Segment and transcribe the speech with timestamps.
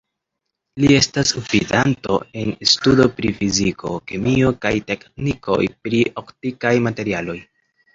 [0.83, 7.43] Li estas gvidanto en studo pri fiziko, kemio kaj teknikoj pri optikaj materialoj.